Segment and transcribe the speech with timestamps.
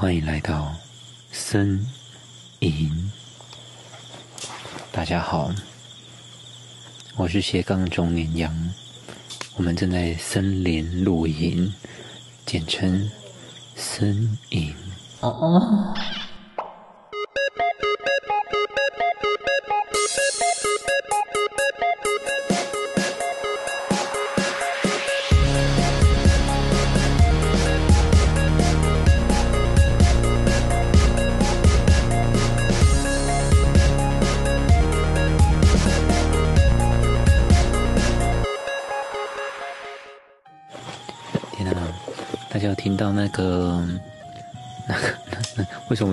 [0.00, 0.74] 欢迎来到
[1.30, 1.86] 森
[2.58, 3.12] 林。
[4.90, 5.52] 大家好，
[7.16, 8.70] 我是斜杠中年羊，
[9.56, 11.70] 我们正在森林露营，
[12.46, 13.10] 简称
[13.76, 14.74] 森林。
[15.20, 15.94] 哦哦。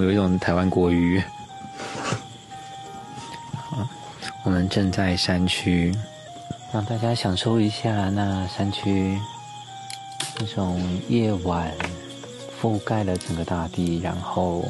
[0.03, 1.21] 有一种台湾国语？
[4.43, 5.93] 我们正在山区，
[6.73, 9.19] 让大家享受一下那山区
[10.39, 11.71] 那种夜晚
[12.61, 14.63] 覆盖了整个大地，然后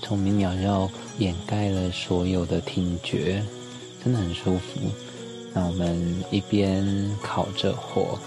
[0.00, 0.88] 虫鸣鸟叫
[1.18, 3.42] 掩盖了所有的听觉，
[4.02, 4.80] 真的很舒服。
[5.52, 8.18] 那我们一边烤着火。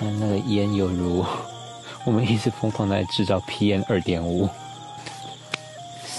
[0.00, 1.24] 那个烟犹如
[2.04, 4.48] 我们一直疯狂在制造 PM 二点五。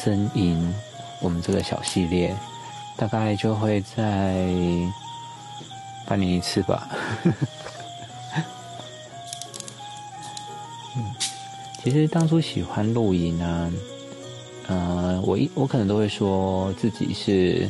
[0.03, 0.61] 森林，
[1.21, 2.35] 我们这个小系列
[2.97, 4.45] 大概就会在
[6.05, 6.89] 半年一次吧。
[10.97, 11.05] 嗯，
[11.81, 13.71] 其实当初喜欢露营呢，
[14.67, 17.69] 呃，我一我可能都会说自己是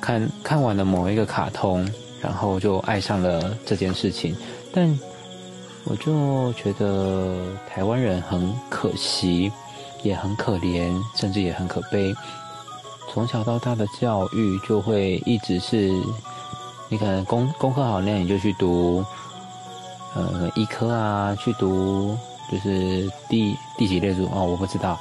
[0.00, 1.86] 看看完了某一个卡通，
[2.22, 4.34] 然后就爱上了这件事情，
[4.72, 4.98] 但。
[5.84, 7.34] 我就觉得
[7.66, 9.50] 台湾人很可惜，
[10.02, 12.14] 也很可怜，甚至也很可悲。
[13.12, 15.90] 从小到大的教育就会一直是，
[16.88, 19.04] 你可能功功课好，那你就去读，
[20.14, 22.16] 呃，医科啊，去读
[22.50, 24.98] 就是第第几列组哦，我不知道，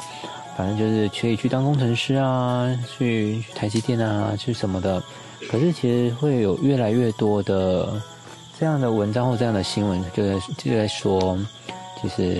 [0.57, 5.01] 反正就是可以去当工程师啊，去台积电啊，去什么的。
[5.49, 8.01] 可是其实会有越来越多的。
[8.59, 11.39] 这样的文章或这样的新闻，就在就在说，
[12.01, 12.37] 其实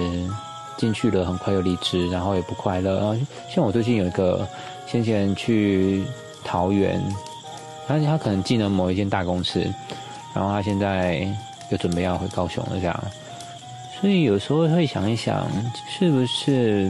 [0.80, 2.96] 进去了很快又离职，然后也不快乐。
[2.96, 3.14] 然后
[3.54, 4.48] 像我最近有一个
[4.88, 6.06] 先前去
[6.44, 7.04] 桃园，
[7.90, 9.60] 而且他可能进了某一间大公司，
[10.34, 11.28] 然后他现在
[11.70, 13.04] 又准备要回高雄了，这样。
[14.00, 15.46] 所以有时候会想一想，
[15.90, 16.90] 是不是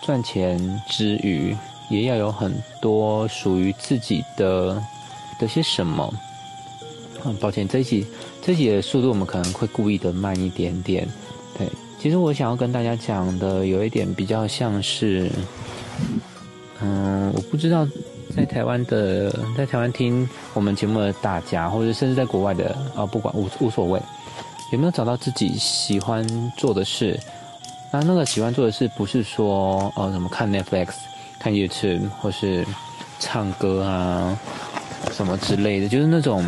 [0.00, 1.56] 赚钱之余，
[1.90, 4.80] 也要有很多属于自己的
[5.40, 6.14] 的些什么？
[7.24, 8.06] 嗯抱歉，这一集
[8.40, 11.08] 这一集的速度我们可能会故意的慢一点点。
[11.98, 15.30] 其实我想要跟大家讲的有一点比较像是，
[16.80, 17.86] 嗯，我不知道
[18.36, 24.00] 在台湾的在台湾听我们节目的大家，或者甚至在国外的啊，不管无无所谓，
[24.72, 26.24] 有没有找到自己喜欢
[26.56, 27.18] 做的事？
[27.92, 30.88] 那那个喜欢做的事不是说哦，什么看 Netflix、
[31.38, 32.66] 看 YouTube 或是
[33.18, 34.38] 唱歌啊
[35.12, 36.44] 什么之类的，就是那种。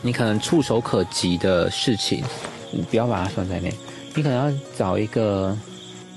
[0.00, 2.22] 你可能触手可及的事情，
[2.70, 3.74] 你不要把它算在内。
[4.14, 5.56] 你可能要找一个，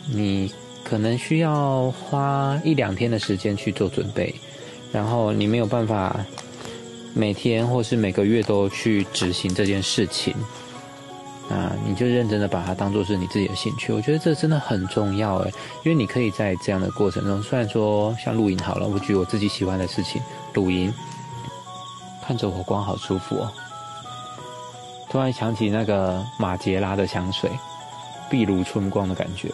[0.09, 0.51] 你
[0.83, 4.33] 可能需要花一两天的时间去做准备，
[4.91, 6.19] 然后你没有办法
[7.13, 10.33] 每天或是每个月都去执行这件事情，
[11.49, 13.93] 啊，你就认真的把它当做是你自己的兴趣。
[13.93, 15.53] 我觉得这真的很重要诶，
[15.83, 20.21] 因为你可以在这样的过程中，虽然说像露营好了，我举我自己喜欢的事情，
[20.53, 20.91] 露营，
[22.25, 23.51] 看着火光好舒服哦。
[25.09, 27.51] 突然想起那个马杰拉的香水，
[28.31, 29.47] 碧如春光的感觉。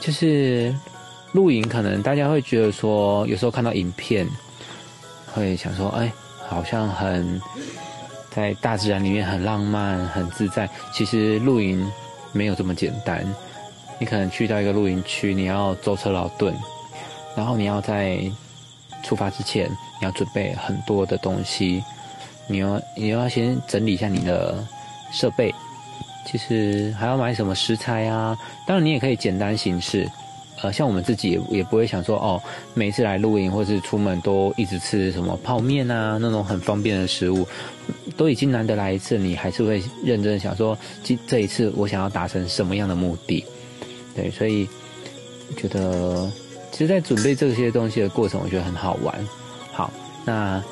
[0.00, 0.74] 就是
[1.32, 4.26] 露营，可能大家会觉得说，有时候看到影片，
[5.32, 6.12] 会想说，哎，
[6.48, 7.40] 好像很
[8.30, 10.68] 在大自然里面很浪漫、很自在。
[10.92, 11.90] 其实露营
[12.32, 13.24] 没有这么简单。
[13.98, 16.54] 你可能去到一个露营区，你要舟车劳顿，
[17.36, 18.18] 然后你要在
[19.02, 19.70] 出发之前，
[20.00, 21.84] 你要准备很多的东西。
[22.48, 24.66] 你要你要先整理一下你的
[25.12, 25.54] 设备，
[26.30, 28.36] 其实还要买什么食材啊？
[28.66, 30.08] 当然你也可以简单形式，
[30.62, 32.40] 呃，像我们自己也也不会想说哦，
[32.72, 37.44] 每次来露营或是出门都一直吃什么泡面啊那种很方便的食物，
[38.16, 43.44] 都已经难得来一次，你还是会认真想说，这这一次我想要达成什么样的目的？
[44.14, 44.68] 对，所以
[45.56, 46.30] 觉得
[46.70, 49.12] 其实，在准备这些东西的过程，我觉得很好玩。
[49.72, 49.90] 好，
[50.24, 50.62] 那。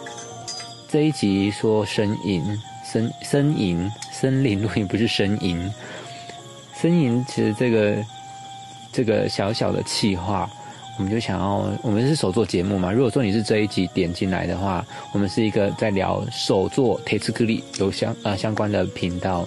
[0.90, 2.42] 这一集说呻吟，
[2.82, 3.86] 森森林
[4.20, 5.70] 森林 录音不是呻吟，
[6.80, 7.96] 呻吟其实这个
[8.92, 10.50] 这个小小的气话，
[10.98, 12.90] 我们就想要，我们是手作节目嘛。
[12.90, 19.46] 如果说你是这一集点进来的话，我们是一个在聊手作铁刺克力有相呃相关的频道。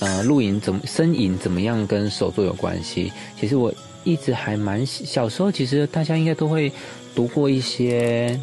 [0.00, 3.12] 呃，露营怎么呻吟怎么样跟手作有关系？
[3.40, 3.72] 其实我
[4.04, 6.70] 一直还蛮小时候，其实大家应该都会
[7.14, 8.38] 读过一些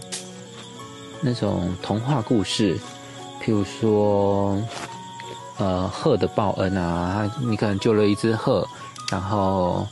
[1.22, 2.76] 那种童话故事，
[3.42, 4.62] 譬如说，
[5.62, 8.68] 呃，鹤的报恩啊，他你可能救了一只鹤，
[9.12, 9.88] 然后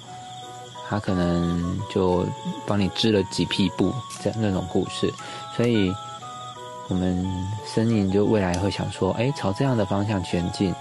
[0.90, 2.26] 他可能就
[2.66, 3.94] 帮你织了几匹布，
[4.24, 5.14] 这那种故事，
[5.56, 5.94] 所以。
[6.92, 7.24] 我们
[7.72, 10.74] 身影就未来会想说，哎，朝这样的方向前进。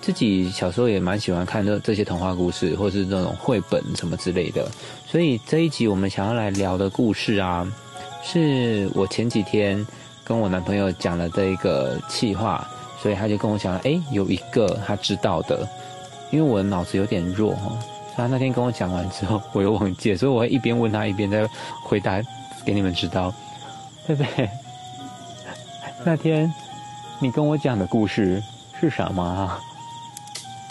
[0.00, 4.70] 自己小时候也蛮喜欢看这这些童话故事，或是那种绘本什么之类的。
[5.04, 7.66] 所以这一集我们想要来聊的故事啊，
[8.22, 9.84] 是我前几天
[10.22, 12.64] 跟我男朋友讲了这一个气话，
[13.00, 15.68] 所以他就跟我讲，哎，有一个他知道的，
[16.30, 17.76] 因为我的脑子有点弱哈。
[18.16, 21.46] 他那天跟我讲完之后，我又忘记，所以我会一边问他，一边在
[21.82, 22.20] 回答
[22.64, 23.32] 给你们知道，
[24.06, 24.48] 对不对？
[26.04, 26.52] 那天，
[27.18, 28.42] 你跟我讲的故事
[28.80, 29.60] 是什么啊？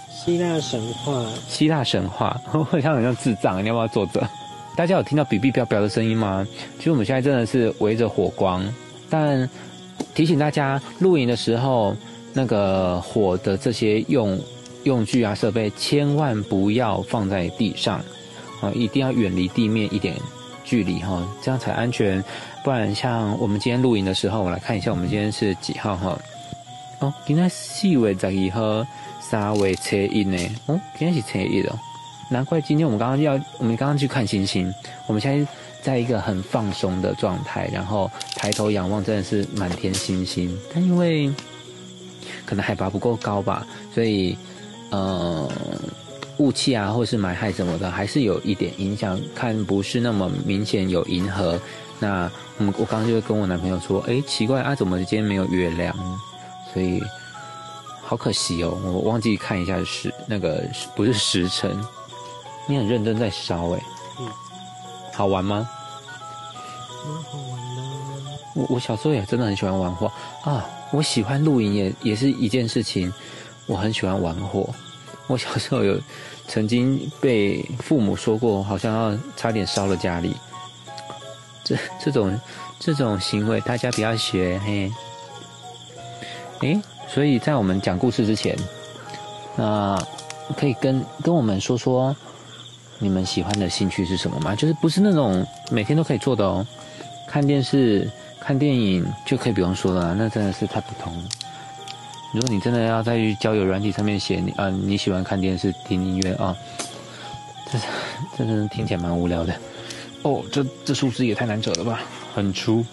[0.09, 1.23] 希腊神话。
[1.47, 4.27] 希腊神话， 我像很像智障，你要不要坐着？
[4.75, 6.45] 大家有听到比比彪彪的声音吗？
[6.77, 8.65] 其实我们现在真的是围着火光，
[9.09, 9.47] 但
[10.15, 11.95] 提醒大家，露营的时候，
[12.37, 14.37] 那个火的这些用
[14.83, 17.97] 用具啊、设备，千万不要放在地上
[18.61, 20.15] 啊，一定要远离地面一点
[20.65, 22.21] 距离哈，这样才安全。
[22.63, 26.19] 不然，像我们今天录影的时候，我来看一下，我们今天是几号哈？
[26.99, 28.87] 哦，今天四月十二号，
[29.21, 30.37] 三月初一呢。
[30.65, 31.79] 哦，今天是初一哦，
[32.29, 34.69] 难怪今天我们刚刚要，我们刚刚去看星星。
[35.07, 35.51] 我们现在
[35.81, 40.57] 在一个很放松的状态，然后抬头仰望，真的是满天星星。
[40.73, 41.31] 但因为
[42.45, 44.37] 可能海拔不够高吧，所以
[44.91, 45.49] 呃，
[46.37, 51.59] 雾气啊，或是霾害什么的，还是有一点影响，看不是那么明显有银河。
[51.97, 55.95] 那我们我刚刚就跟我男朋友说，哎，奇怪啊，怎么今天没有月亮？
[56.73, 57.01] 所以
[58.01, 60.63] 好可惜哦，我忘记看一下时那个
[60.95, 61.75] 不是时辰。
[62.67, 63.79] 你很认真在烧哎，
[64.19, 64.27] 嗯，
[65.13, 65.67] 好玩吗？
[68.55, 70.11] 我我小时候也真的很喜欢玩火
[70.43, 70.65] 啊，
[70.95, 73.11] 我喜欢露营也也是一件事情，
[73.65, 74.73] 我很喜欢玩火。
[75.27, 75.99] 我小时候有
[76.47, 80.33] 曾经被父母说过，好像要差点烧了家里。
[81.65, 82.39] 这这种
[82.79, 84.89] 这种行为，大家不要学嘿。
[86.61, 88.57] 诶，所以在我们讲故事之前，
[89.57, 90.01] 那
[90.55, 92.15] 可以跟跟我们说说
[92.99, 94.55] 你们喜欢的兴趣是什么吗？
[94.55, 96.65] 就是不是那种每天都可以做的哦。
[97.27, 98.09] 看电视、
[98.45, 101.11] 看电影就可以不用说了，那真的是太普通。
[102.31, 106.55] 如果你真的要在交友软体上面写你啊你喜欢看电视、听音乐啊，
[107.71, 107.79] 这
[108.37, 109.55] 这真的听起来蛮无聊的。
[110.21, 112.01] 哦，这这数字也太难折了吧，
[112.35, 112.85] 很粗。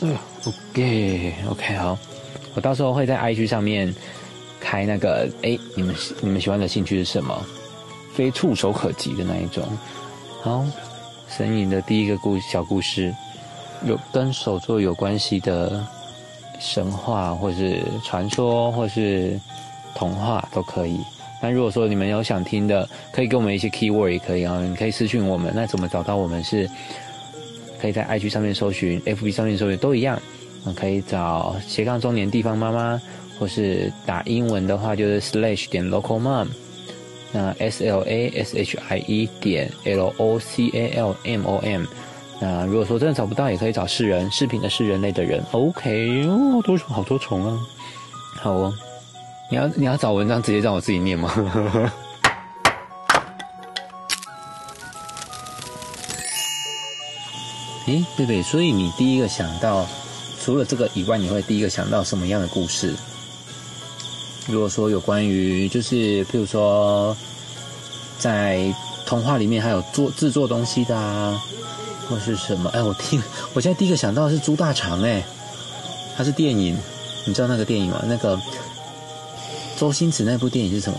[0.00, 1.96] 嗯，OK OK，好，
[2.54, 3.94] 我到时候会在 IG 上面
[4.58, 7.46] 开那个，哎，你们你们喜欢的兴趣是什么？
[8.12, 9.64] 非触手可及的那一种。
[10.42, 10.66] 好，
[11.28, 13.14] 神隐的第一个故小故事，
[13.84, 15.84] 有跟手作有关系的
[16.58, 19.38] 神话，或是传说，或是
[19.94, 21.00] 童话都可以。
[21.40, 25.52] 那如果说你们有想听的，可以给我们一些 keyword 也可以啊，你可以私讯我们。
[25.54, 26.42] 那怎么找到我们？
[26.42, 26.68] 是
[27.80, 30.20] 可以在 IG 上面搜寻，FB 上面搜寻都一样。
[30.76, 33.00] 可以找斜杠中年地方妈妈，
[33.38, 36.46] 或是打英文的话就是 slash 点 local mom，
[37.32, 41.56] 那 S L A S H I E 点 L O C A L M O
[41.58, 41.84] M。
[42.40, 45.44] 那如果说真的找不到，也可以找是人，视频的是人类的人。
[45.52, 47.58] OK，哦，多虫好多虫啊，
[48.36, 48.72] 好哦。
[49.50, 51.32] 你要你要找文章直接让我自己念吗？
[57.86, 59.86] 诶，贝贝，所以你第一个想到
[60.38, 62.94] 除了这个以外，你会第一个想到什么样的故事？
[64.46, 67.16] 如果说有关于就是譬如说
[68.18, 68.72] 在
[69.06, 71.42] 童话里面还有做制作东西的啊，
[72.08, 72.70] 或是什么？
[72.70, 73.22] 哎，我听
[73.52, 75.22] 我现在第一个想到的是猪大肠，哎，
[76.16, 76.76] 它是电影，
[77.26, 78.02] 你知道那个电影吗？
[78.06, 78.40] 那个。
[79.78, 80.98] 周星驰那部电影是什么？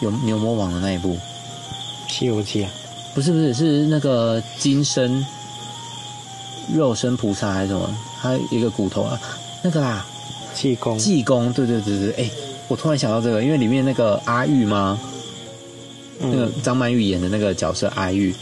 [0.00, 1.14] 有牛魔王的那一部
[2.08, 2.70] 《西游记》啊？
[3.14, 5.24] 不是不是，是那个金身
[6.74, 7.88] 肉身菩萨还是什么？
[8.20, 9.20] 他一个骨头啊，
[9.62, 10.04] 那个啦，
[10.52, 10.98] 济公。
[10.98, 12.30] 济公，对对对对，哎，
[12.66, 14.98] 我突然想到这个，因为里面那个阿玉吗？
[16.18, 18.34] 那个张曼玉演的那个角色阿玉，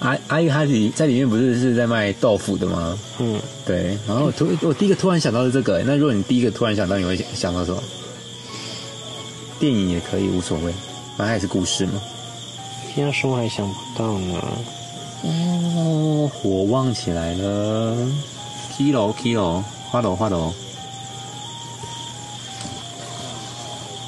[0.00, 2.98] 阿阿玉他里在里面不是是在卖豆腐的吗？
[3.18, 3.98] 嗯，对。
[4.06, 7.82] 然后突我第一个突然想到是这个，那如果你第一个突然想到，你会想到什么？
[9.58, 10.72] 电影也可以无所谓，
[11.16, 12.00] 反正还是故事嘛。
[12.94, 14.40] 现在说还想不到呢。
[15.24, 17.96] 哦，火旺起来了
[18.76, 20.54] ，kilo kilo，花朵花朵。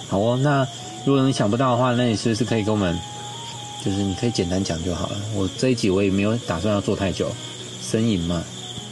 [0.08, 0.66] 好哦，那
[1.04, 2.96] 如果你想不到的话，那你是不是可以跟我们，
[3.84, 5.16] 就是你可以简单讲就好了。
[5.34, 7.30] 我这一集我也没有打算要做太久，
[7.82, 8.44] 呻吟嘛，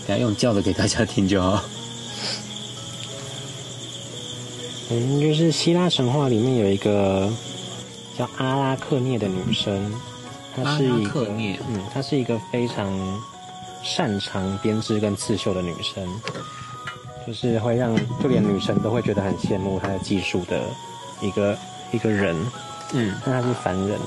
[0.07, 1.63] 等下用叫的给大家听就好。
[4.91, 7.31] 嗯，就是希腊神话里面有一个
[8.17, 9.93] 叫阿拉克涅的女生，
[10.57, 12.91] 她是阿拉一个克涅嗯，她是一个非常
[13.83, 16.03] 擅长编织跟刺绣的女生，
[17.27, 20.63] 就是会让就连女神都会觉得很羡慕她的技术的
[21.21, 21.59] 一个
[21.93, 22.35] 一个人，
[22.95, 23.99] 嗯，但她是凡人。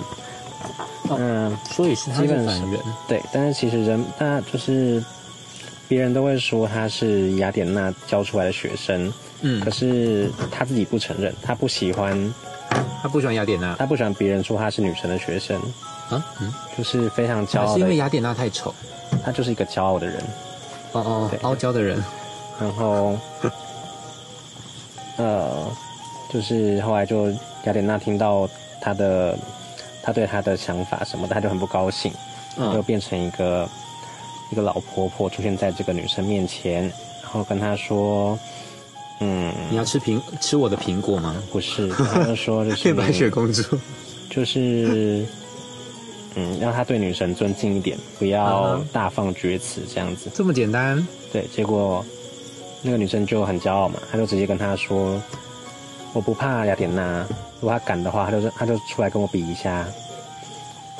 [1.19, 2.79] 嗯，所以是他基本上是凡人。
[3.07, 5.03] 对，但是其实人，那就是
[5.87, 12.33] 别人都会说他是雅典娜教出来的学生，嗯可，是他自己不承认，他不喜欢，
[13.01, 15.57] 他不喜欢雅典娜他不喜欢别人说他是女神的学生，
[16.09, 18.73] 啊，嗯，就是非常骄傲的，是因为雅典娜太丑。
[19.25, 20.15] 他就是一个骄傲的人。
[20.93, 22.01] 哦哦对，傲娇的人。
[22.59, 23.17] 然后，
[25.17, 25.69] 呃，
[26.31, 27.29] 就是后来就
[27.65, 28.47] 雅典娜听到
[28.79, 29.37] 他的，
[30.03, 32.11] 她对她的想法什么的，他就很不高兴，
[32.57, 33.67] 就嗯变成一个
[34.51, 36.83] 一个老婆婆出现在这个女生面前，
[37.21, 38.37] 然后跟她说，
[39.19, 41.35] 嗯，你要吃苹吃我的苹果吗？
[41.51, 43.77] 不是，他就说就是 白雪公主。
[44.29, 45.25] 就是。
[46.33, 50.31] 嗯，让她对女神尊敬一点，不要大放厥词这样子。
[50.33, 51.05] 这么简单？
[51.33, 52.05] 对，结果
[52.81, 55.21] 那个女生就很骄傲嘛，她就直接跟他说
[56.13, 57.25] ：“我不怕雅典娜，
[57.59, 59.85] 如果她敢的话，她就她就出来跟我比一下。”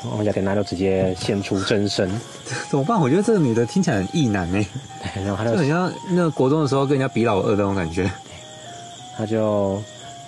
[0.04, 2.10] 然后雅典娜就直接现出真身，
[2.68, 3.00] 怎么办？
[3.00, 4.66] 我觉得这个女的听起来很意难哎，
[5.14, 8.10] 对 然后她就就很像那个国中的时候跟人家比老二的那种感觉。
[9.16, 9.80] 她就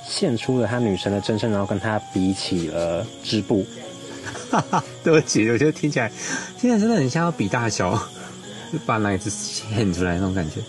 [0.07, 3.67] 现出了她女神的真身，然后跟她比起了织布。
[4.51, 6.09] 哈哈，对不起，我觉得听起来
[6.61, 7.95] 听起来真的很像要比大小，
[8.73, 10.61] 就把奶子现出来那种感觉。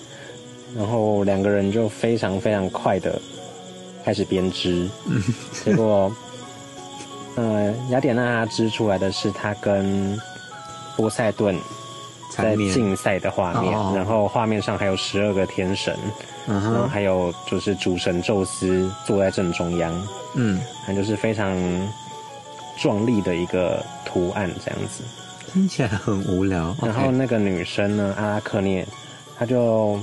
[0.76, 3.22] 然后两个人就非常非常快的
[4.06, 5.22] 开始编织，嗯。
[5.66, 6.16] 结果，
[7.36, 10.16] 呃，雅典娜织出来的是她跟
[10.96, 11.60] 波塞顿
[12.30, 15.98] 在竞赛的画面，然后画面上还有十二个天神，
[16.48, 21.58] 嗯，然后还有就是主神宙斯坐在正中央，嗯，那就是非常
[22.78, 25.04] 壮丽的一个图案这样子。
[25.52, 26.76] 听起来很无聊。
[26.82, 28.86] 然后那个女生呢，阿拉克涅，
[29.38, 29.98] 她就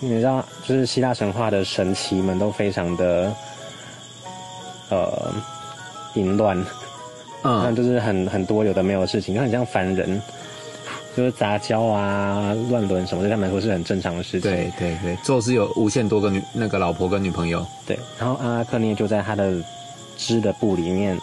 [0.00, 3.32] 你知道，就是希腊神话的神奇们都非常的
[4.90, 5.32] 呃
[6.14, 6.56] 淫乱，
[7.42, 10.20] 那嗯，就是很很多有的没有的事情，就很像凡人，
[11.16, 14.50] 就是杂交啊、乱伦什么，对他们来说是很正常的事情。
[14.50, 17.64] 对对对，宙斯有无限多个女那个老婆跟女朋友。
[17.86, 19.54] 对，然后阿拉克涅就在他的
[20.16, 21.18] 织的布里面，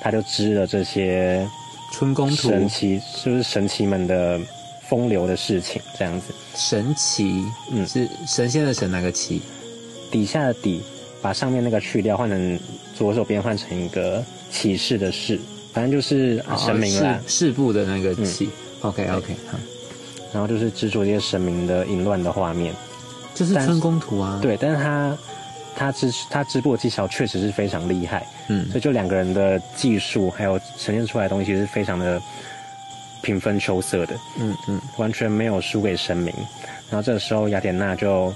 [0.00, 1.48] 他就织了这些
[1.92, 4.38] 春宫图神奇，就是神奇们的
[4.92, 6.34] 风流的事情，这样子。
[6.54, 9.40] 神奇，嗯是神仙的神哪个奇？
[10.10, 10.82] 底下的底，
[11.22, 12.60] 把上面那个去掉，换成
[12.94, 15.40] 左手边换成一个启示的示，
[15.72, 17.18] 反正就是啊神明啦。
[17.26, 18.50] 是世部的那个奇。
[18.82, 19.58] OK OK，好，
[20.30, 22.74] 然后就是制作这些神明的淫乱的画面。
[23.34, 25.16] 这是就是春宫图啊。，对，但是他
[25.74, 32.20] 他织他织布的技巧确实是非常厉害，嗯所以就两个人的技术还有呈现出来的东西，是非常的
[33.22, 36.34] 平分秋色的，嗯嗯，完全没有输给神明。
[36.90, 38.32] 然后这个时候雅典娜就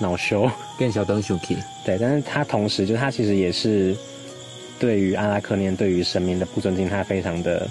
[0.00, 1.56] 恼羞，变小灯 Shuki。
[1.84, 3.96] 对，但是他同时就他其实也是
[4.78, 7.68] 对于阿拉克涅对于神明的不尊敬，他非常的，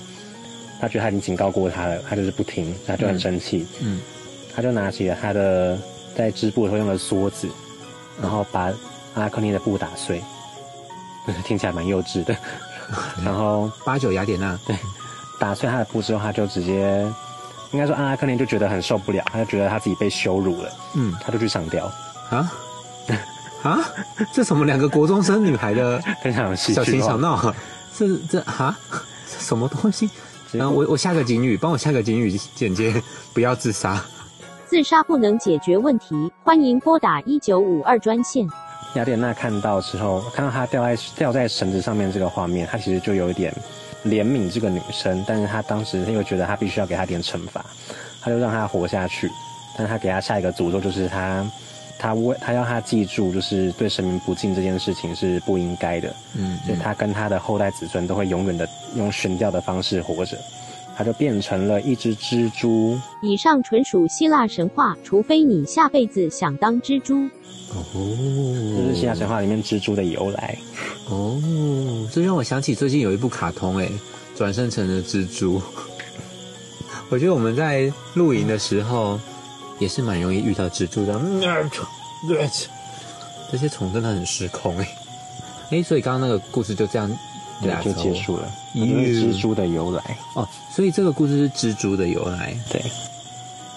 [0.79, 3.99] 他觉得他已经警告过他了，他就是不听，他就很生气，嗯
[4.53, 5.79] 他就拿起了他的
[6.15, 7.47] 在织布的时候用的梭子，
[8.21, 8.63] 然后把
[9.13, 10.21] 阿拉克涅的布打碎，
[11.45, 12.35] 听起来蛮幼稚的，
[13.23, 14.59] 然 后八九雅典娜。
[14.67, 14.75] 对，
[15.41, 17.05] 打碎他的布之后，他就直接。
[17.73, 21.89] 应该说，阿拉克林就觉得很受不了，他就觉得他自己被羞辱了，嗯他就去上吊，
[22.29, 22.51] 啊
[23.63, 23.79] 啊，
[24.33, 27.55] 这什么两个国中生女孩的 非常有戏小情小闹啊？
[27.97, 28.77] 这这啊，
[29.25, 30.09] 这什么东西？
[30.51, 32.93] 然后我我下个警语，帮我下个警语简介，
[33.33, 34.03] 不要自杀。
[34.67, 38.45] 自杀不能解决问题，欢迎拨打一九五二专线。
[38.95, 43.55] 雅典娜看到之后，看到她掉在掉在绳子上面这个画面，她其实就有一点
[44.03, 47.65] 怜悯这个女生，但是她当时又觉得她必须要给她点惩罚，
[48.21, 49.29] 她就让她活下去，
[49.77, 51.45] 但是她给她下一个诅咒，就是她
[51.99, 60.37] 她为她要她记住，就是对神明不敬这件事情是不应该的，嗯所以她跟她的后代子孙都会永远的用悬吊的方式活着，
[61.01, 67.23] 她就变成了一只蜘蛛，以上纯属希腊神话，除非你下辈子想当蜘蛛。
[67.73, 68.05] 哦，
[68.77, 70.55] 这是希腊神话里面蜘蛛的由来。
[71.09, 71.41] 哦，
[72.13, 73.89] 这让我想起最近有一部卡通，哎，
[74.35, 75.59] 转生成了蜘蛛。
[77.09, 79.19] 我觉得我们在露营的时候
[79.79, 81.19] 也是蛮容易遇到蜘蛛的。
[83.51, 84.87] 这些虫真的很失控，哎。
[85.71, 87.11] 哎，所以刚刚那个故事就这样
[87.61, 88.51] 对，就结束了。
[88.73, 90.47] 咦就是蜘蛛的由来，哦。
[90.73, 92.81] 所以这个故事是蜘蛛的由来，对，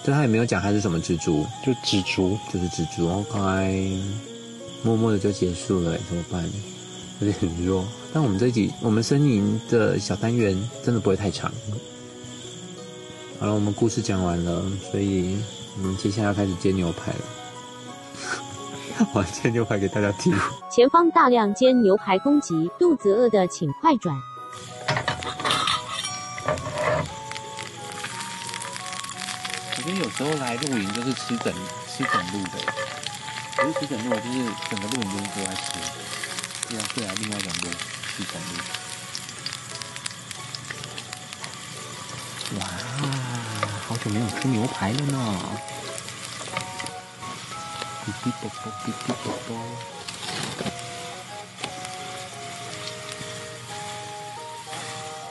[0.04, 2.38] 但他也没有讲它是什么蜘蛛，就蜘蛛。
[2.52, 3.08] 就是蜘蛛。
[3.08, 4.00] OK，
[4.82, 6.44] 默默的就结束了，怎么办？
[7.20, 7.84] 有点很弱。
[8.12, 11.52] 但我们这集，我们森林的小单元真的不会太长。
[13.38, 15.36] 好了，我们故事讲完了，所以
[15.76, 17.18] 我们接下来要开始煎牛排了。
[19.12, 20.32] 我煎牛排给大家听。
[20.70, 24.16] 前方大量煎牛排攻击，肚子饿的请快转。
[29.76, 31.52] 我觉得有时候来露营就是吃整
[31.88, 32.58] 吃整路的，
[33.56, 34.38] 不是吃整路，就是
[34.70, 35.72] 整个露营都是都在吃。
[36.68, 37.68] 对啊，对啊，另外一种路
[38.16, 38.48] 吃整路。
[42.58, 42.62] 哇，
[43.86, 45.40] 好久没有吃牛排了呢。
[48.04, 49.56] 哔哔啵啵，哔哔啵啵。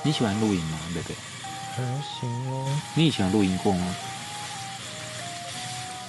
[0.01, 1.15] 你喜欢露营吗，贝贝？
[1.75, 2.79] 还行哦。
[2.95, 3.95] 你以前有露营过吗？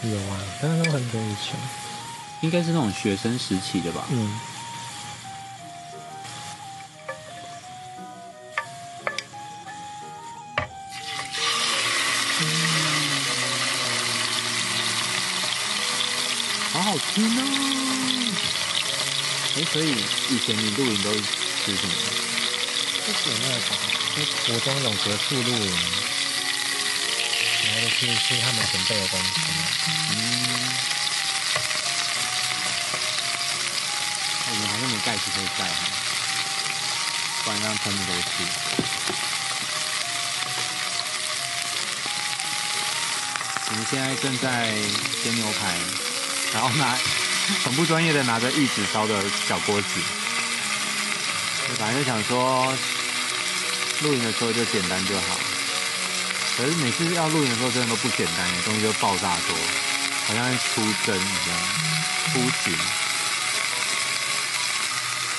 [0.02, 1.54] 有啊，但是都很久以前。
[2.40, 4.04] 应该是那种学生时期的吧？
[4.10, 4.40] 嗯。
[19.74, 19.90] 所以
[20.30, 21.92] 以前你露营都吃什么？
[23.04, 23.76] 就是那种，
[24.14, 25.74] 就国中那种格数露营，
[27.64, 29.26] 然后就是吃他们准备的东西。
[30.12, 30.14] 嗯。
[34.46, 35.88] 我们好像没盖子可以盖哈，
[37.42, 37.74] 不然让
[38.06, 38.30] 都吃。
[43.70, 44.72] 我们现在正在
[45.24, 45.80] 煎牛排，
[46.52, 46.96] 然后拿
[47.64, 50.00] 很不专业的拿着玉子烧的小锅子。
[51.68, 52.76] 我本来就想说，
[54.00, 55.38] 露营的时候就简单就好，
[56.56, 59.56] 可是每次要露营的时候真的都不简单，东西就爆炸多，
[60.26, 61.58] 好像出征一样，
[62.32, 62.76] 出巡。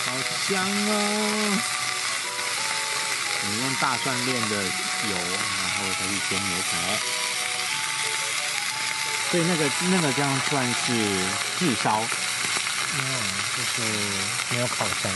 [0.05, 0.11] 好
[0.47, 1.61] 香哦！
[3.41, 4.69] 我们用大蒜炼的油，
[5.11, 6.73] 然后再去煎牛排。
[9.35, 10.93] 所以那个那个这样算是
[11.59, 13.03] 炙烧，嗯，
[13.57, 13.81] 就是
[14.49, 15.11] 没有烤箱，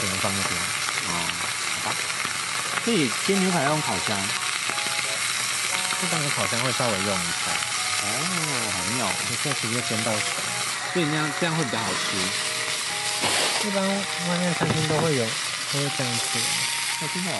[0.00, 0.60] 只能放那边。
[1.06, 1.10] 哦，
[1.84, 1.96] 好吧。
[2.84, 4.18] 所以煎牛排要用烤箱，
[6.02, 7.52] 一般的烤箱会稍微用一下。
[8.02, 8.06] 哦，
[8.72, 10.26] 好妙，你可以直接煎到熟。
[10.92, 13.68] 所以那样这样会比较好吃。
[13.68, 15.24] 一般外面餐厅都会有，
[15.72, 16.40] 都会这样吃。
[16.98, 17.30] 那真的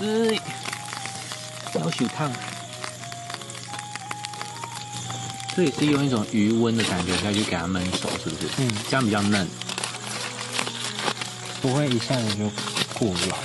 [0.00, 0.38] 哦。
[1.72, 2.30] 阿滋，要手烫，
[5.54, 8.48] 这也是用一种余温的感觉下去给它焖熟，是不是？
[8.58, 9.46] 嗯，这样比较嫩，
[11.62, 12.50] 不会一下子就
[12.98, 13.36] 过老。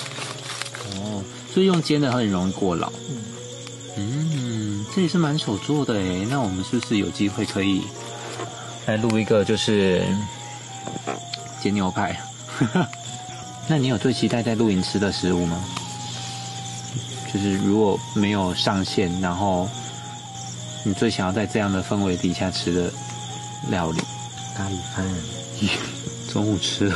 [0.97, 2.91] 哦，所以用煎的很容易过老。
[3.97, 6.25] 嗯，嗯，这也是蛮手做的诶。
[6.29, 7.83] 那我们是不是有机会可以
[8.87, 10.03] 来录一个就是
[11.61, 12.19] 煎牛排？
[13.67, 15.63] 那你有最期待在露营吃的食物吗？
[17.35, 19.67] 就是如果没有上线，然后
[20.85, 22.89] 你最想要在这样的氛围底下吃的
[23.69, 23.99] 料理，
[24.55, 25.05] 咖喱饭。
[26.31, 26.95] 中午吃了。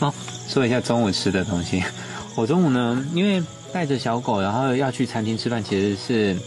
[0.00, 0.12] 哦，
[0.46, 1.82] 说一下中午吃的东西。
[2.36, 6.38] 我中午呢，因为带着小狗，然后要去餐厅吃饭，其实是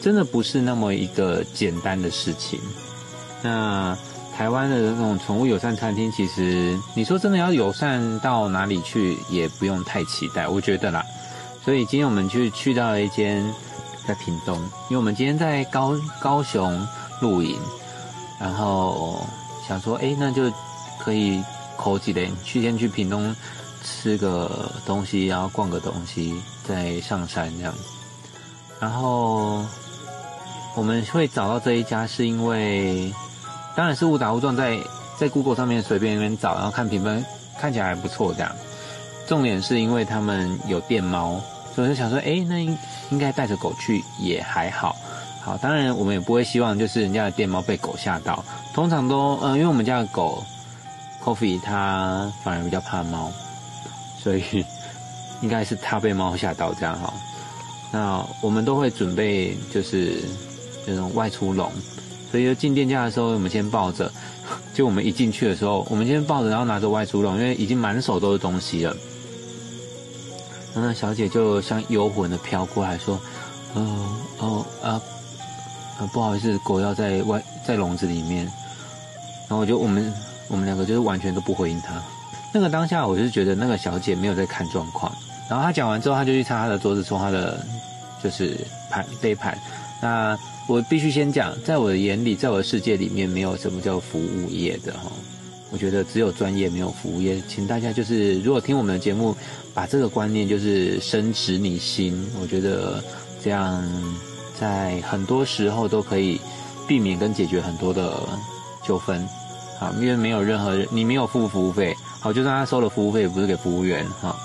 [0.00, 2.60] 真的不是那么一个简单的事情。
[3.42, 3.98] 那
[4.36, 11.04] 台湾的那种宠物友善餐厅，其实你说真的要友善到哪里去，也不用太期待，我觉得啦。
[11.64, 13.44] 所以今天我们去去到了一间
[14.06, 14.56] 在屏东，
[14.88, 16.86] 因为我们今天在高高雄
[17.20, 17.58] 露营，
[18.40, 19.24] 然后
[19.68, 20.50] 想说，哎，那就
[20.98, 21.42] 可以
[21.76, 23.34] 口几嘞，去先去屏东
[23.84, 26.34] 吃个东西，然后逛个东西，
[26.66, 27.74] 再上山这样。
[28.80, 29.62] 然后
[30.74, 33.12] 我们会找到这一家，是因为
[33.76, 34.78] 当然是误打误撞，在
[35.18, 37.24] 在 Google 上面随便那边找，然后看评分
[37.60, 38.50] 看起来还不错这样。
[39.30, 41.40] 重点是因为他们有电猫，
[41.72, 42.76] 所以就想说，哎，那应
[43.10, 44.96] 应该带着狗去也还好。
[45.40, 48.44] 好，当然我们也不会希望就是人家的电猫被狗吓到。
[48.74, 50.42] 通常都，嗯、因为我们家的狗
[51.22, 53.30] Coffee 它反而比较怕猫，
[54.18, 54.64] 所以
[55.42, 57.14] 应该是它被猫吓到这样哈。
[57.92, 60.24] 那我们都会准备就是
[60.88, 61.70] 那种外出笼，
[62.32, 64.10] 所以就进店家的时候，我们先抱着。
[64.74, 68.96] 就我们一进去的时候，我们先抱着，然后拿着外出笼，因为已经满手都是东西了。
[70.74, 73.20] 那小姐就像游魂的飘过来说
[73.74, 75.00] ：“哦哦啊，
[75.98, 78.44] 呃不好意思，狗要在外在笼子里面。”
[79.48, 80.12] 然后我就我们
[80.48, 82.00] 我们两个就是完全都不回应她。
[82.52, 85.12] 那个当下，我是觉得那个小姐没有在看状况。
[85.48, 87.64] 然后她讲完之后，她就去擦她的桌子，冲她的
[88.22, 88.56] 就是
[88.90, 89.58] 盘杯盘。
[90.00, 95.10] 那我必须先讲，在我的眼里，在我的世界里面，没有什么叫服务业的哈。
[95.72, 97.40] 我觉得只有专业，没有服务业。
[97.48, 99.36] 请大家就是，如果听我们的节目，
[99.72, 102.26] 把这个观念就是深植你心。
[102.40, 103.02] 我觉得
[103.42, 103.82] 这样
[104.58, 106.40] 在很多时候都可以
[106.88, 108.20] 避免跟解决很多的
[108.84, 109.26] 纠纷。
[109.78, 111.96] 好，因为没有任何你没有付服务费。
[112.20, 114.36] 好，就算他收了服务费，也不是给服务员哈。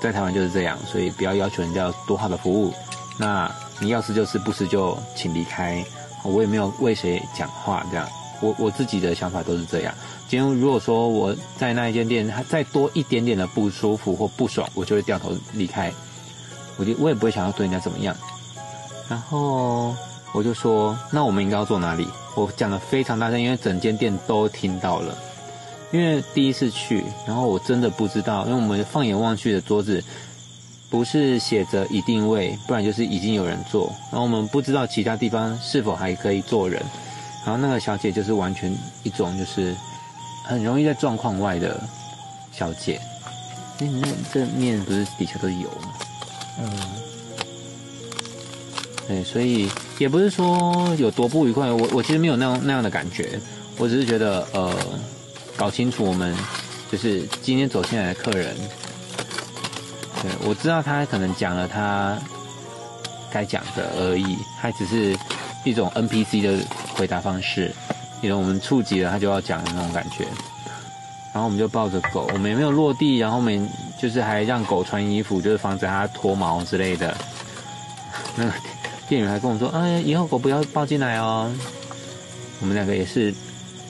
[0.00, 2.72] 在台湾就是这样，所以不要要求人家多好的服务。
[3.18, 5.84] 那你要吃就吃，不吃就请离开。
[6.24, 8.08] 我也没有为谁讲话，这样。
[8.40, 9.94] 我我自己的想法都是这样。
[10.28, 15.92] 今天如果说我在那一间店，它再多一点点的不舒服或不爽，我就会掉头离开。
[16.76, 18.14] 我就我也不会想要对人家怎么样。
[19.08, 19.94] 然后
[20.32, 22.06] 我就说，那我们应该要坐哪里？
[22.34, 25.16] 我讲的非常大声，因为整间店都听到了。
[25.92, 30.02] 因为第一次去，然后我真的不知道，因为我们放眼望去的桌子，
[30.90, 36.82] 不是写着一定位，不然就是已经有人坐，然后我们不知道其他地方是否还可以坐人。
[37.46, 38.70] 然后那个小姐就是完全
[39.04, 39.74] 一种就是
[40.44, 41.80] 很容易在状况外的
[42.52, 43.00] 小姐。
[43.78, 45.92] 那那这面不是底下都是油吗？
[46.60, 46.68] 嗯。
[49.08, 53.40] 对，所以也不是说有多不愉快，我我其实没有那样那样的感觉，
[53.78, 54.74] 我只是觉得呃。
[55.58, 56.36] 搞清楚，我们
[56.92, 58.54] 就是今天走进来的客人。
[60.20, 62.18] 对，我知道他可能讲了他
[63.32, 65.16] 该讲的而已，他只是
[65.70, 67.70] 一种 NPC 的回答方式，
[68.22, 70.24] 因为我们触及了他就要讲的那种感觉。
[71.32, 73.68] 然后我们就抱着狗，我们也没有落地，然后我们
[74.00, 77.14] 就是还让狗穿衣服，就是防止它脱毛之类的。
[78.36, 78.52] 那个
[79.08, 81.52] 店员还跟我说：“哎，以后狗不要抱进来哦。”
[82.60, 83.34] 我们两个也是。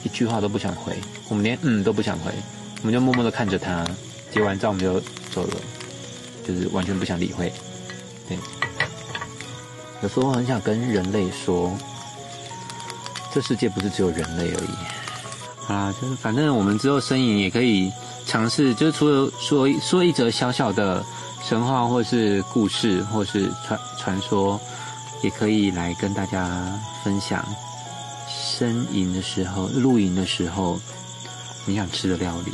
[0.03, 0.95] 一句话都不想回，
[1.27, 2.31] 我们连嗯都不想回，
[2.81, 3.85] 我们就默默的看着他，
[4.31, 5.01] 结完账我们就
[5.33, 5.57] 走了，
[6.47, 7.51] 就是完全不想理会。
[8.29, 8.37] 对，
[10.01, 11.71] 有时候很想跟人类说，
[13.33, 15.71] 这世界不是只有人类而已。
[15.71, 17.91] 啊，就是反正我们之后身影也可以
[18.25, 21.03] 尝试，就是除了说说一则小小的
[21.43, 24.59] 神话或是故事或是传传说，
[25.21, 26.61] 也可以来跟大家
[27.03, 27.45] 分享。
[28.29, 30.79] 呻吟的时候，露营的时候，
[31.65, 32.51] 你想吃的料理。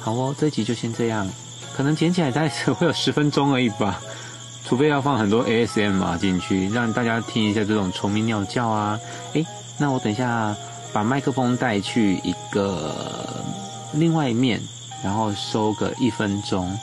[0.00, 1.28] 好哦，这集就先这样，
[1.76, 4.00] 可能剪起来大概只会有十分钟而已吧，
[4.66, 8.98] 除非要放很多 ASM 进去，让大家听一下这种虫鸣鸟叫啊。
[9.34, 9.46] 诶，
[9.78, 10.54] 那我等一下
[10.92, 13.44] 把麦克风带去一个
[13.94, 14.60] 另外一面，
[15.04, 16.76] 然后收个一分钟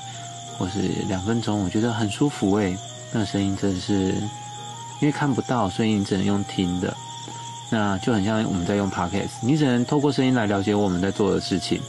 [0.58, 2.78] 或是两分钟，我觉得很舒服诶，
[3.12, 4.16] 那个声音真的是。
[5.02, 6.96] 因为看不到，所以你只能用听的，
[7.70, 11.82] 那就很像我们在用 podcast，你只能透过声音来了解我们在做的事情。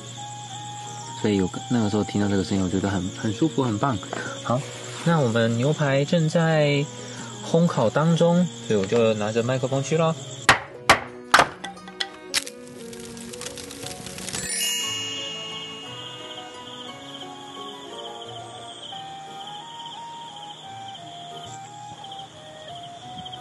[1.22, 3.96] 所以有那个时候听到这个声音，我觉得很很舒服，很棒。
[4.42, 4.61] 好，
[5.06, 6.84] 那我们牛排正在
[7.46, 10.16] 烘烤当中，所以我就拿着麦克风去了。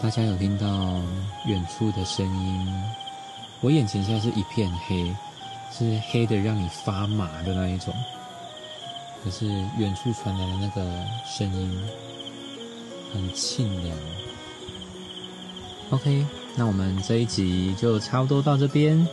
[0.01, 0.67] 大家有听到
[1.45, 2.83] 远处的声音？
[3.61, 5.15] 我眼前现在是一片黑，
[5.71, 7.93] 是黑的让你发麻的那一种。
[9.23, 10.81] 可是远处传来的那个
[11.25, 11.81] 声音
[13.13, 13.97] 很清凉。
[15.91, 19.07] OK，那我们这一集就差不多到这边。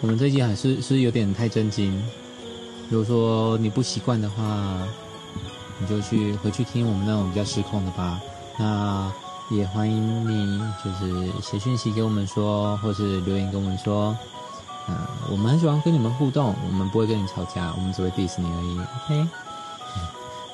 [0.00, 2.02] 我们这一集还是是有点太震惊。
[2.90, 4.86] 如果说你不习惯的话，
[5.78, 8.20] 你就去回去听我们那种比较失控的吧。
[8.58, 9.12] 那。
[9.50, 14.16] 也欢迎你，就是写讯息给我们说，或是留言跟我们说，
[14.88, 14.96] 嗯，
[15.30, 19.28] 我们很喜欢跟你们互动，我们不会跟你吵架，我们只会 diss 你而已，OK？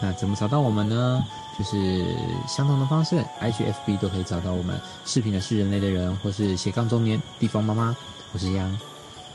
[0.00, 1.22] 那怎么找到我们呢？
[1.58, 2.16] 就是
[2.48, 4.80] 相同的方式，IGFB 都可以找到我们。
[5.04, 7.94] 视频的是人类的人，或是斜杠中年地方妈妈，
[8.32, 8.78] 我是央。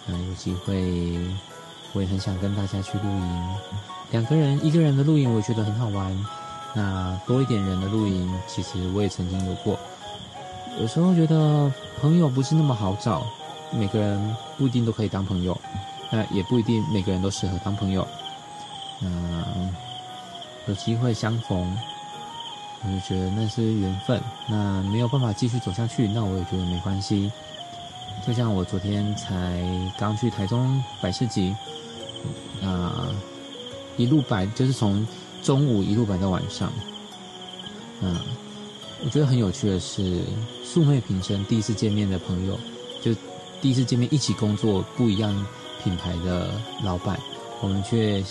[0.08, 1.19] 嗯，有机会
[1.93, 3.55] 我也很想跟大家去露营，
[4.12, 6.25] 两个人、一个人的露营，我觉得很好玩。
[6.73, 9.77] 那多一点人的露营，其实我也曾经有过。
[10.79, 13.25] 有时候觉得朋友不是那么好找，
[13.77, 15.59] 每个人不一定都可以当朋友，
[16.11, 18.07] 那也不一定每个人都适合当朋友。
[19.01, 19.73] 嗯，
[20.67, 21.77] 有机会相逢，
[22.83, 24.21] 我就觉得那是缘分。
[24.47, 27.31] 那没有办法继续走下去，那我也觉得没关系。
[28.25, 29.61] 就像我昨天才
[29.97, 31.55] 刚去台中百事集，
[32.63, 33.09] 啊，
[33.97, 35.05] 一路摆就是从。
[35.43, 36.73] 中午一路摆到晚上。
[38.01, 38.17] 嗯，
[39.03, 40.23] 我觉得很有趣的是，
[40.63, 42.59] 素昧平生第一次见面的朋友，
[42.99, 43.13] 就
[43.61, 45.45] 第一次见面一起工作不一样
[45.83, 46.49] 品牌的
[46.83, 47.19] 老板，
[47.61, 48.23] 我们却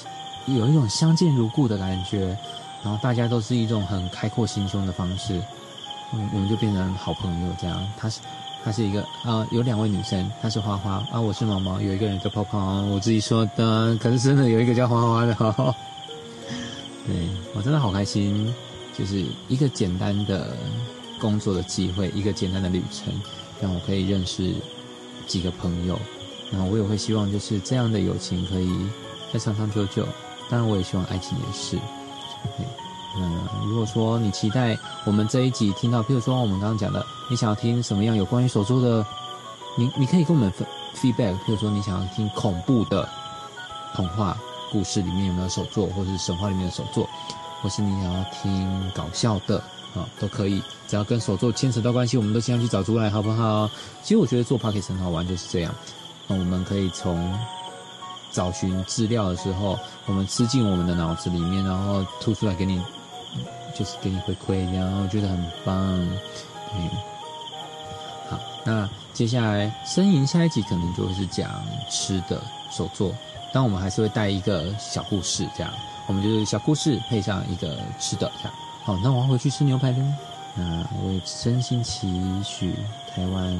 [0.46, 2.36] 有一种相见如故的感觉，
[2.82, 5.40] 然后大家都是一种很开阔心胸的方式，
[6.12, 7.86] 嗯，我们就变成好朋友这样。
[7.96, 8.20] 他是。
[8.64, 15.34] 她是一个啊，有两位女生，她是花花啊，我是毛毛，有一个人叫泡泡，我自己说的，可是真的有一个叫花花的，
[17.06, 17.14] 对
[17.54, 18.54] 我真的好开心，
[18.96, 20.56] 就是一个简单的
[21.20, 23.12] 工作的机会，一个简单的旅程，
[23.60, 24.54] 让我可以认识
[25.26, 25.98] 几个朋友，
[26.50, 28.68] 然后我也会希望就是这样的友情可以
[29.32, 30.06] 再长长久久，
[30.48, 31.78] 当然我也希望爱情也是。
[33.16, 39.06] 嗯，如果说你期待我们这一集听到，譬如说我们刚刚讲的，你想要听什么样有关于手作的，
[39.76, 40.52] 你你可以跟我们
[40.96, 43.08] feedback，譬如说你想要听恐怖的
[43.94, 44.36] 童话
[44.72, 47.08] 故事里面有没有手作，或者是神话里面的手作，
[47.62, 49.62] 或是你想要听搞笑的
[49.94, 53.68] 啊，都可以，只要跟手作牵扯到关系，我们都尽量去找出来，好不好？
[54.02, 55.74] 其实我觉得做 p o c k e t 很好玩，就是这样，
[56.26, 57.32] 那我们可以从
[58.30, 62.82] 找寻资料的时候，我们吃进我们的脑子里面，然后吐出来给你。
[63.76, 65.74] 就是给你回馈，然后觉得很棒，
[66.76, 66.88] 嗯，
[68.30, 71.50] 好，那接下来呻吟下一集可能就会是讲
[71.90, 73.12] 吃的手作，
[73.52, 75.72] 但我们还是会带一个小故事，这样，
[76.06, 78.54] 我们就是小故事配上一个吃的，这样，
[78.84, 80.14] 好，那我要回去吃牛排了，
[80.54, 82.06] 那我也真心期
[82.44, 82.74] 许
[83.08, 83.50] 台湾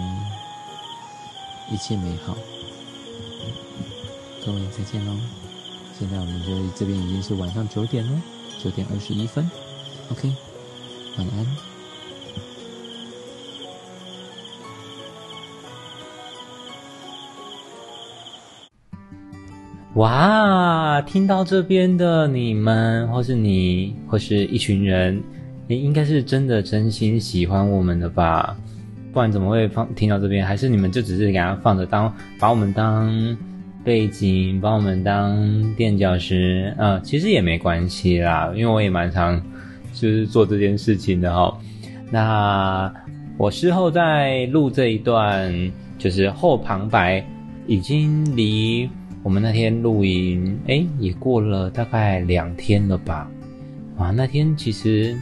[1.70, 2.36] 一切美好，
[4.44, 5.16] 各位再见喽，
[5.98, 8.22] 现在我们就这边已经是晚上九点了，
[8.62, 9.50] 九点二十一分。
[10.10, 10.30] OK，
[11.16, 11.73] 晚安。
[19.94, 25.22] 哇，听到这边的你们，或是你，或是一群人，
[25.68, 28.56] 你应该是真的真心喜欢我们的吧？
[29.12, 30.44] 不然怎么会放听到这边？
[30.44, 33.36] 还是你们就只是给它放着当，把我们当
[33.84, 36.74] 背景，把我们当垫脚石？
[36.76, 39.40] 呃，其实也没关系啦，因为我也蛮常。
[39.92, 41.56] 就是做这件事情的哈，
[42.10, 42.92] 那
[43.36, 45.54] 我事后在录这一段，
[45.98, 47.24] 就是后旁白，
[47.68, 48.90] 已经离
[49.24, 53.28] 我们那天露营，哎，也过了大概两天了吧？
[53.96, 55.16] 啊，那天其实，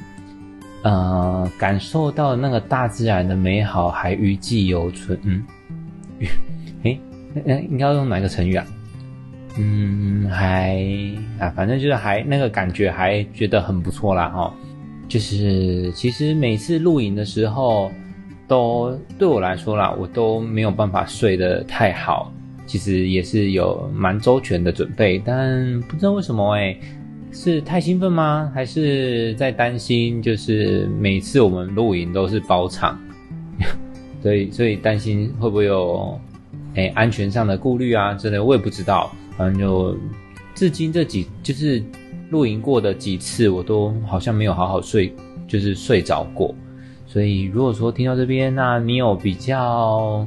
[0.83, 5.45] 呃，感受到那个大自然的美好还余悸犹存，嗯，
[6.83, 6.99] 哎，
[7.71, 8.67] 应该用哪个成语啊？
[9.57, 10.83] 嗯，还
[11.38, 14.53] 啊，反正就是还那个感觉还觉得很不错啦，哈。
[15.09, 17.93] 就是其实每次露营的时候，
[18.49, 22.33] 都对我来说啦，我都没有办法睡得太好。
[22.66, 26.77] 其实也是有蛮周全的准备，但不知道为什么哎，
[27.33, 28.51] 是太兴奋吗？
[28.55, 30.22] 还是在担心？
[30.22, 32.98] 就是每次我们露营都是包场，
[34.22, 36.18] 所以所以担心会不会有
[36.75, 39.12] 哎安全上的顾虑啊之类，我也不知道。
[39.37, 39.96] 反正就
[40.55, 41.83] 至今这几就是。
[42.31, 45.14] 露营过的几次，我都好像没有好好睡，
[45.46, 46.55] 就是睡着过。
[47.07, 50.27] 所以如果说听到这边，那你有比较，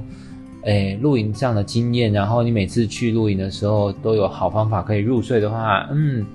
[0.65, 6.25] 诶，露营这样的经验，然后你每次去露营的时候都有好方法可以入睡的话，嗯，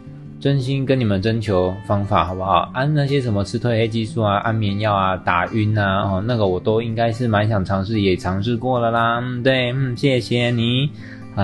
[0.40, 2.70] 真心跟你们征求方法好不好？
[2.72, 9.20] 安那些什么吃褪黑激素啊、安眠药啊、打晕啊，哦，那个我都应该是蛮想尝试，也尝试过了啦。
[9.22, 10.90] 嗯，对，嗯，谢谢你，
[11.34, 11.42] 好，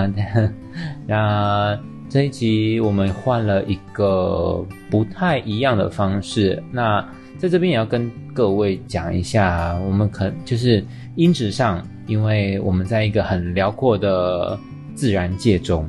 [1.07, 1.77] 那。
[2.09, 7.05] 这一集我们换了一个不太一样的方式，那
[7.37, 10.81] 在这边也要跟各位讲一下，我们可就是
[11.17, 14.57] 音质上，因为我们在一个很辽阔的
[14.95, 15.85] 自然界中，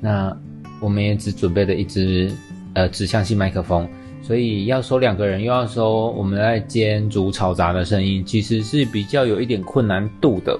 [0.00, 0.34] 那
[0.78, 2.30] 我们也只准备了一支
[2.74, 3.88] 呃指向性麦克风，
[4.22, 10.56] 所以要收两个人，又要收我们在煎煮吵杂的声音，其实是比较有一点困难度的，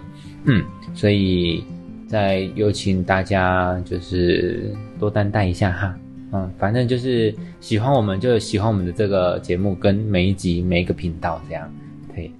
[0.47, 1.63] 嗯，所以。
[2.07, 5.99] 再有请大家就是多担待一下哈，
[6.33, 11.69] 嗯，反正就是喜欢我们就喜欢我们的这个节目跟每一集每一个频道这样，
[12.15, 12.31] 对。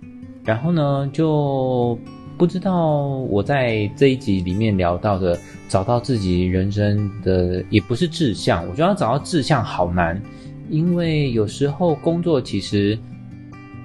[0.45, 1.99] 然后呢，就
[2.37, 2.97] 不知道
[3.31, 10.21] 我在这一集里面聊到的找到自己人生的也不是志向，我觉得找到志向好难，
[10.69, 12.99] 因为有时候工作其实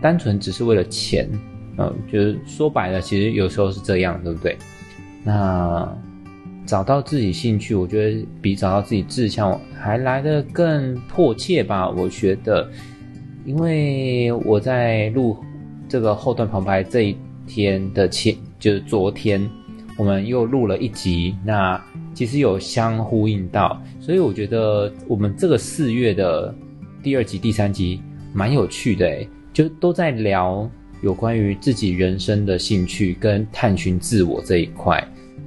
[0.01, 1.29] 单纯只是为了钱，
[1.77, 4.57] 嗯，就是说白了，其实有时候是这样，对不对？
[5.23, 5.87] 那
[6.65, 11.89] 找到自己兴趣，我觉得比找到自己志向还来得更迫切吧。
[11.89, 12.69] 我觉得，
[13.45, 15.37] 因为我在录
[15.89, 19.49] 这个后段旁白这一天的前，就是昨天，
[19.97, 21.35] 我们又录了一集。
[21.43, 26.53] 那其实有相呼应到，所以我觉得我们这个四月的
[27.01, 28.01] 第二集、第三集
[28.33, 30.69] 蛮有趣的诶，就都在聊
[31.01, 35.03] 有关于自己人生的兴趣跟探寻自我这一块，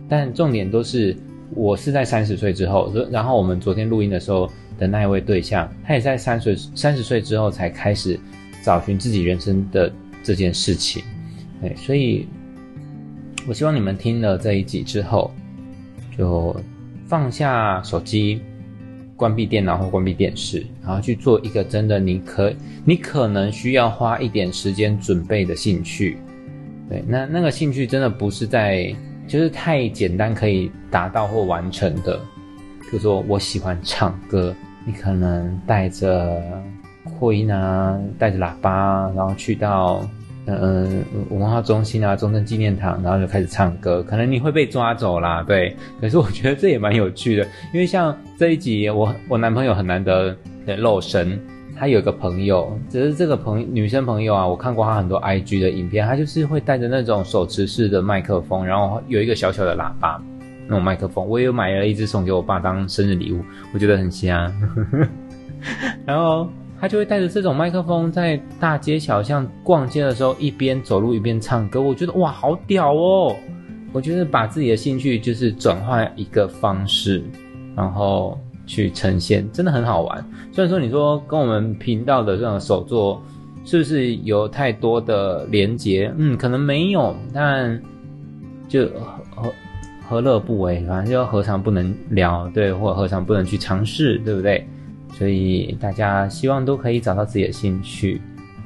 [0.09, 1.17] 但重点都是
[1.55, 8.19] 我是在三十岁之后，然后我们昨天录音的时候的那一位对象，他也在三十三十岁之后才开始
[8.65, 9.93] 找寻自己人生的
[10.23, 11.03] 这件事情，
[11.61, 12.27] 对，所以
[13.47, 15.31] 我希望你们听了这一集之后。
[16.19, 16.55] 就
[17.07, 18.43] 放下手机，
[19.17, 22.53] 关闭电脑或关闭电视，然后去做一个真的你可
[22.85, 26.19] 你可能需要花一点时间准备的兴趣。
[26.91, 28.95] 对，那那个兴趣真的不是在
[29.27, 32.21] 就是太简单可以达到或完成的。
[32.83, 34.55] 比如说我喜欢唱歌，
[34.85, 36.63] 你可能带着
[37.05, 40.01] 扩音啊，带着喇叭，然后去到。
[40.45, 45.73] 嗯文化中心啊，中正纪念堂，然后就开始唱歌，可能你会被抓走啦，对。
[46.01, 50.37] 可是我觉得这也蛮有趣的，因为像这一集，我我男朋友很难得
[50.67, 51.41] 的露身，
[51.79, 60.21] 他有一个朋友，只是这个朋女生朋友啊，我看过他很多 IG 的影片，他就是会带着那种手持式的麦克风，然后有一个小小的喇叭
[60.67, 63.41] 那种麦克风，我也有买了一支送给我爸当生日礼物，
[63.73, 64.53] 我觉得很香，
[66.05, 66.49] 然后。
[66.83, 71.81] 他就会带着这种麦克风在大街小巷逛街的时候，一边走路一边唱歌。
[71.81, 73.37] 我觉得哇，好屌哦！
[73.93, 77.23] 我觉得把自己的兴趣就是转换一个方式，
[77.77, 80.29] 然后去呈现，真的很好玩。
[80.51, 83.23] 虽然说你说跟我们频道的这种手作
[83.65, 86.13] 是不是有太多的连接？
[86.19, 87.81] 嗯，可能没有，但
[88.67, 88.87] 就
[89.31, 89.53] 何
[90.09, 90.85] 何乐不为？
[90.89, 92.51] 反正就何尝不能聊？
[92.53, 94.19] 对，或何尝不能去尝试？
[94.25, 94.67] 对不对？
[95.13, 98.21] 所以大家希望都可以找到自己的兴趣。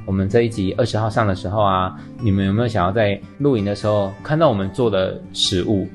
[0.05, 5.89] 我们这一集二十号上的时候啊，你们有没有想要在录影的时候看到我们做的食物，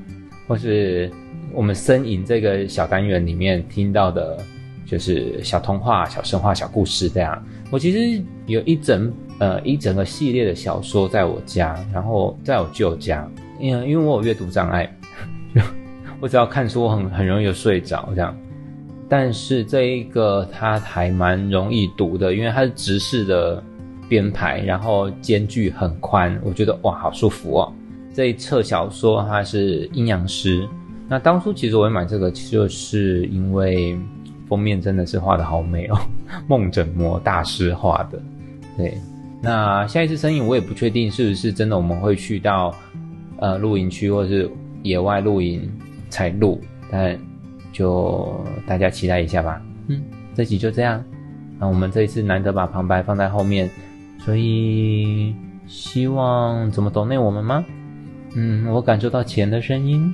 [0.46, 1.10] 或是
[1.54, 4.38] 我们身影这个小单元里面听到的，
[4.84, 7.42] 就是小童话、小神话、小故事这样？
[7.70, 13.26] 我其实有一整呃一整个系列的小说在我家，然后在我舅家，
[13.58, 14.94] 因为因为我有阅读障碍，
[16.20, 18.36] 我只要看书很很容易就睡着这样。
[19.14, 23.62] 但是这一个它还蛮容易读的，因为它是直式的
[24.08, 27.70] 编排，然后间距很宽，我觉得哇，好舒服哦。
[28.14, 30.66] 这一册小说它是阴阳师，
[31.10, 33.98] 那当初其实我会买这个，就是因为
[34.48, 35.98] 封面真的是画的好美哦，
[36.48, 38.18] 梦枕魔大师画的。
[38.78, 38.96] 对，
[39.42, 42.74] 那下一次生意我也不确定是不是真的，我们会去到
[43.40, 44.50] 呃露营区或者是
[44.82, 45.70] 野外露营
[46.08, 46.58] 才录，
[46.90, 47.20] 但。
[47.72, 49.60] 就大家期待一下吧。
[49.88, 50.02] 嗯，
[50.34, 51.02] 这集就这样。
[51.58, 53.68] 那我们这一次难得把旁白放在后面，
[54.18, 55.34] 所以
[55.66, 57.64] 希望怎么懂内我们吗？
[58.34, 60.12] 嗯，我感受到钱的声音。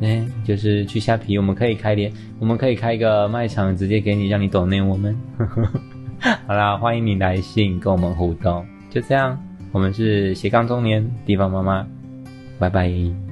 [0.00, 5.16] 哎，就是去虾皮，我们可以开点，我们可以开一个卖场，直接给你，让你懂内我们。
[6.46, 8.66] 好啦，欢迎你来信跟我们互动。
[8.90, 9.38] 就这样，
[9.70, 11.86] 我们是斜杠中年地方妈妈，
[12.58, 13.31] 拜拜。